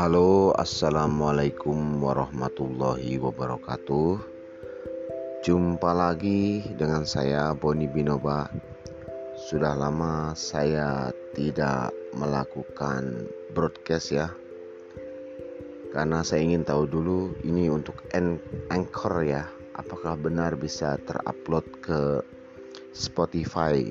[0.00, 4.16] Halo, assalamualaikum warahmatullahi wabarakatuh.
[5.44, 8.48] Jumpa lagi dengan saya Boni Binoba.
[9.52, 14.32] Sudah lama saya tidak melakukan broadcast ya,
[15.92, 18.00] karena saya ingin tahu dulu ini untuk
[18.72, 19.44] anchor ya,
[19.76, 22.24] apakah benar bisa terupload ke
[22.96, 23.84] Spotify.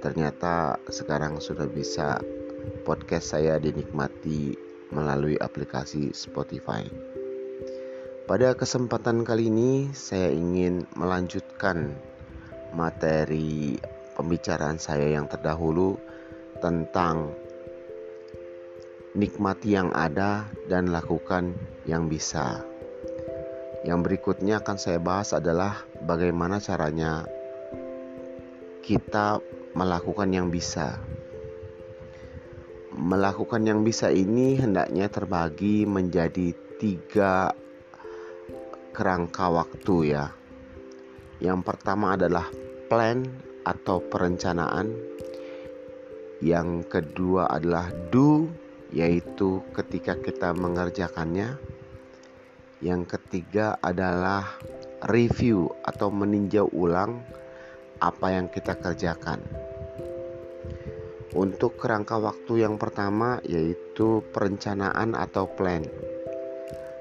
[0.00, 2.16] Ternyata sekarang sudah bisa
[2.88, 6.86] podcast saya dinikmati melalui aplikasi Spotify.
[8.30, 11.98] Pada kesempatan kali ini, saya ingin melanjutkan
[12.70, 13.74] materi
[14.14, 15.98] pembicaraan saya yang terdahulu
[16.62, 17.34] tentang
[19.18, 22.62] nikmati yang ada dan lakukan yang bisa.
[23.82, 27.26] Yang berikutnya akan saya bahas adalah bagaimana caranya
[28.86, 29.42] kita
[29.74, 31.00] melakukan yang bisa
[33.00, 37.56] melakukan yang bisa ini hendaknya terbagi menjadi tiga
[38.92, 40.28] kerangka waktu ya.
[41.40, 42.44] Yang pertama adalah
[42.92, 43.24] plan
[43.64, 44.92] atau perencanaan.
[46.44, 48.52] Yang kedua adalah do
[48.92, 51.56] yaitu ketika kita mengerjakannya.
[52.84, 54.44] Yang ketiga adalah
[55.08, 57.24] review atau meninjau ulang
[58.00, 59.69] apa yang kita kerjakan.
[61.30, 65.86] Untuk kerangka waktu yang pertama yaitu perencanaan atau plan.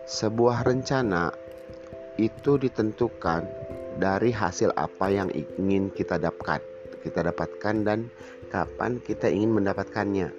[0.05, 1.33] Sebuah rencana
[2.21, 3.45] itu ditentukan
[3.97, 6.61] dari hasil apa yang ingin kita dapatkan,
[7.01, 8.13] kita dapatkan dan
[8.53, 10.29] kapan kita ingin mendapatkannya.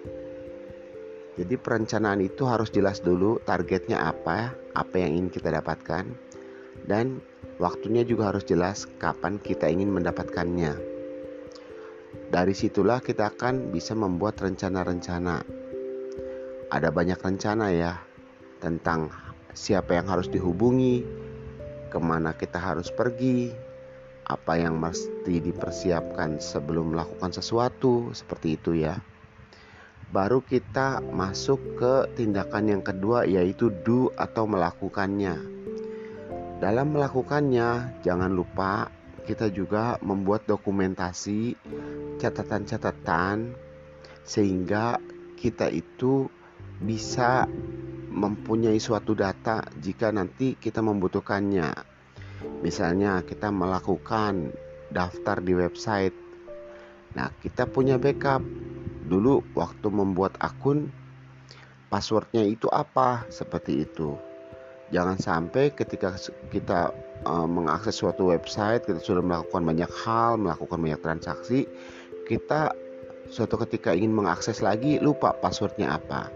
[1.39, 6.05] Jadi perencanaan itu harus jelas dulu targetnya apa, apa yang ingin kita dapatkan
[6.87, 7.19] dan
[7.59, 10.90] waktunya juga harus jelas kapan kita ingin mendapatkannya.
[12.31, 15.43] Dari situlah kita akan bisa membuat rencana-rencana.
[16.71, 17.99] Ada banyak rencana ya
[18.63, 19.11] tentang
[19.51, 21.03] siapa yang harus dihubungi,
[21.91, 23.51] ke mana kita harus pergi,
[24.31, 28.95] apa yang mesti dipersiapkan sebelum melakukan sesuatu, seperti itu ya.
[30.15, 35.35] Baru kita masuk ke tindakan yang kedua yaitu do atau melakukannya.
[36.63, 38.87] Dalam melakukannya, jangan lupa
[39.31, 41.55] kita juga membuat dokumentasi
[42.19, 43.55] catatan-catatan
[44.27, 44.99] sehingga
[45.39, 46.27] kita itu
[46.83, 47.47] bisa
[48.11, 51.71] mempunyai suatu data jika nanti kita membutuhkannya.
[52.67, 54.51] Misalnya kita melakukan
[54.91, 56.17] daftar di website.
[57.15, 58.43] Nah, kita punya backup.
[59.07, 60.91] Dulu waktu membuat akun
[61.87, 63.31] passwordnya itu apa?
[63.31, 64.19] Seperti itu.
[64.91, 66.19] Jangan sampai ketika
[66.51, 66.91] kita
[67.27, 71.69] uh, mengakses suatu website, kita sudah melakukan banyak hal, melakukan banyak transaksi,
[72.29, 72.73] kita
[73.31, 76.31] suatu ketika ingin mengakses lagi lupa passwordnya apa.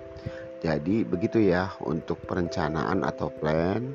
[0.64, 3.92] Jadi begitu ya untuk perencanaan atau plan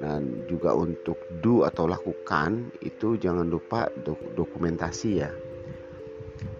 [0.00, 5.28] dan juga untuk do atau lakukan itu jangan lupa dok dokumentasi ya.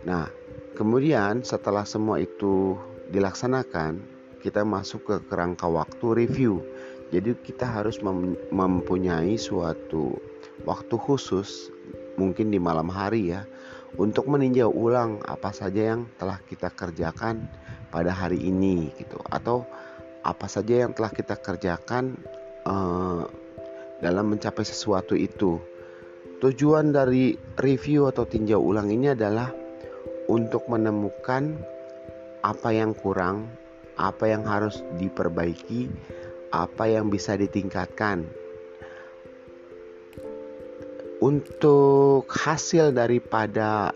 [0.05, 0.29] Nah,
[0.75, 2.77] kemudian setelah semua itu
[3.09, 4.03] dilaksanakan,
[4.43, 6.61] kita masuk ke kerangka waktu review.
[7.09, 10.21] Jadi kita harus mem mempunyai suatu
[10.69, 11.73] waktu khusus
[12.21, 13.49] mungkin di malam hari ya
[13.97, 17.49] untuk meninjau ulang apa saja yang telah kita kerjakan
[17.89, 19.65] pada hari ini gitu atau
[20.21, 22.21] apa saja yang telah kita kerjakan
[22.69, 23.25] uh,
[24.05, 25.57] dalam mencapai sesuatu itu.
[26.39, 29.51] Tujuan dari review atau tinjau ulang ini adalah
[30.31, 31.59] untuk menemukan
[32.47, 33.51] apa yang kurang,
[33.99, 35.91] apa yang harus diperbaiki,
[36.53, 38.25] apa yang bisa ditingkatkan
[41.19, 43.91] untuk hasil daripada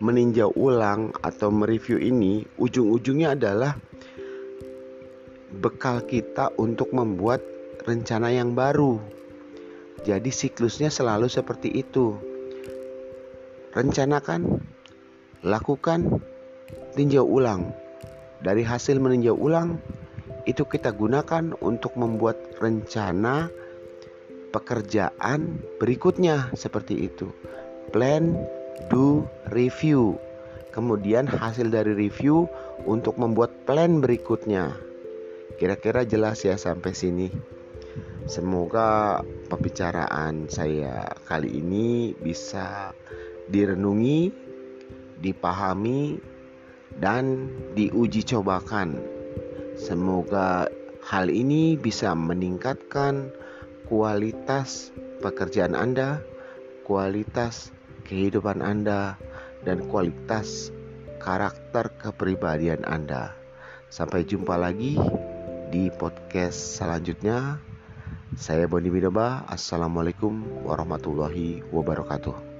[0.00, 3.76] meninjau ulang atau mereview ini ujung-ujungnya adalah
[5.60, 7.44] bekal kita untuk membuat
[7.84, 8.98] rencana yang baru.
[10.04, 12.16] Jadi siklusnya selalu seperti itu.
[13.72, 14.60] Rencanakan,
[15.44, 16.20] lakukan,
[16.92, 17.72] tinjau ulang.
[18.44, 19.80] Dari hasil meninjau ulang
[20.44, 23.48] itu kita gunakan untuk membuat rencana
[24.54, 27.28] pekerjaan berikutnya seperti itu.
[27.90, 28.38] Plan,
[28.88, 30.16] do, review.
[30.70, 32.50] Kemudian hasil dari review
[32.86, 34.74] untuk membuat plan berikutnya.
[35.58, 37.28] Kira-kira jelas ya sampai sini.
[38.26, 39.20] Semoga
[39.52, 42.90] pembicaraan saya kali ini bisa
[43.52, 44.32] direnungi,
[45.20, 46.18] dipahami,
[46.98, 49.13] dan diuji cobakan.
[49.74, 50.70] Semoga
[51.02, 53.28] hal ini bisa meningkatkan
[53.90, 56.22] kualitas pekerjaan Anda,
[56.86, 57.74] kualitas
[58.06, 59.18] kehidupan Anda,
[59.66, 60.70] dan kualitas
[61.20, 63.34] karakter kepribadian Anda.
[63.90, 64.96] Sampai jumpa lagi
[65.74, 67.58] di podcast selanjutnya.
[68.34, 69.46] Saya Boni Midoba.
[69.46, 72.54] Assalamualaikum warahmatullahi wabarakatuh.